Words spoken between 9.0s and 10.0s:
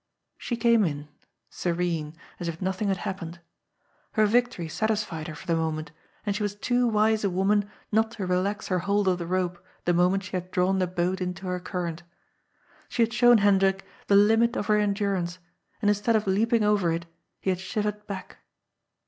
of the rope, the